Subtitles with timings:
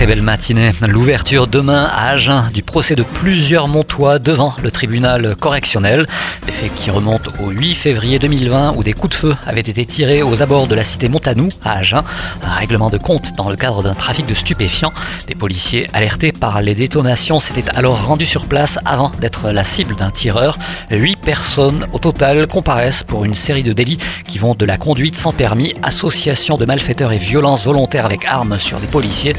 [0.00, 0.70] Très belle matinée.
[0.88, 6.06] L'ouverture demain à Agen du procès de plusieurs Montois devant le tribunal correctionnel.
[6.46, 9.84] Des faits qui remontent au 8 février 2020 où des coups de feu avaient été
[9.84, 12.02] tirés aux abords de la cité Montanou à Agen.
[12.42, 14.94] Un règlement de compte dans le cadre d'un trafic de stupéfiants.
[15.26, 19.96] Des policiers alertés par les détonations s'étaient alors rendus sur place avant d'être la cible
[19.96, 20.58] d'un tireur.
[20.90, 25.16] Huit personnes au total comparaissent pour une série de délits qui vont de la conduite
[25.16, 29.36] sans permis, association de malfaiteurs et violence volontaire avec armes sur des policiers.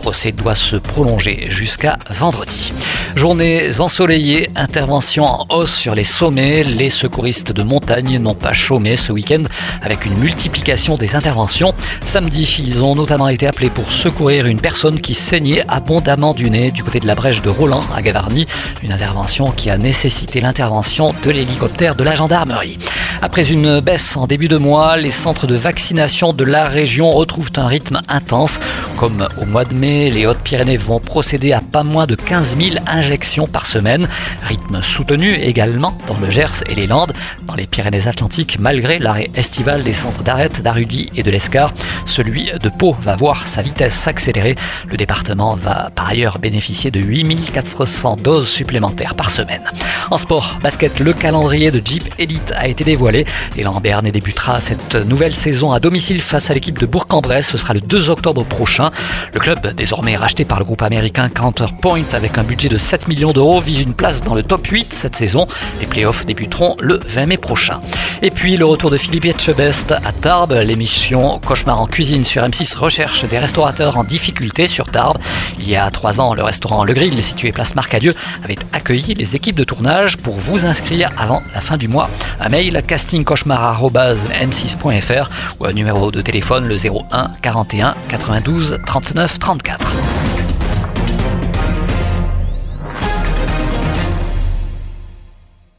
[0.00, 2.72] Procès doit se prolonger jusqu'à vendredi.
[3.16, 6.62] Journées ensoleillées, intervention en hausse sur les sommets.
[6.62, 9.42] Les secouristes de montagne n'ont pas chômé ce week-end
[9.82, 11.74] avec une multiplication des interventions.
[12.04, 16.70] Samedi, ils ont notamment été appelés pour secourir une personne qui saignait abondamment du nez
[16.70, 18.46] du côté de la brèche de Roland à Gavarnie.
[18.82, 22.78] Une intervention qui a nécessité l'intervention de l'hélicoptère de la gendarmerie.
[23.22, 27.52] Après une baisse en début de mois, les centres de vaccination de la région retrouvent
[27.56, 28.58] un rythme intense.
[28.96, 32.76] Comme au mois de mai, les Hautes-Pyrénées vont procéder à pas moins de 15 000
[33.00, 34.06] injections par semaine.
[34.42, 37.14] Rythme soutenu également dans le Gers et les Landes.
[37.46, 41.72] Dans les Pyrénées-Atlantiques, malgré l'arrêt estival des centres d'arrêt d'Arudy et de l'Escar,
[42.04, 44.54] celui de Pau va voir sa vitesse s'accélérer.
[44.86, 49.62] Le département va par ailleurs bénéficier de 8400 doses supplémentaires par semaine.
[50.10, 53.24] En sport, basket, le calendrier de Jeep Elite a été dévoilé.
[53.56, 57.48] Et Lamberne débutera cette nouvelle saison à domicile face à l'équipe de Bourg-en-Bresse.
[57.48, 58.90] Ce sera le 2 octobre prochain.
[59.32, 63.32] Le club, désormais racheté par le groupe américain Counterpoint avec un budget de 7 millions
[63.32, 65.46] d'euros, vise une place dans le top 8 cette saison.
[65.78, 67.80] Les playoffs débuteront le 20 mai prochain.
[68.20, 70.54] Et puis le retour de Philippe Etchebest à Tarbes.
[70.54, 75.18] L'émission Cauchemar en cuisine sur M6 recherche des restaurateurs en difficulté sur Tarbes.
[75.60, 79.36] Il y a trois ans, le restaurant Le Grill, situé place Marcadieu, avait accueilli les
[79.36, 82.10] équipes de tournage pour vous inscrire avant la fin du mois.
[82.40, 85.30] Un mail castingcauchemar.m6.fr
[85.60, 89.94] ou un numéro de téléphone le 01 41 92 39 34.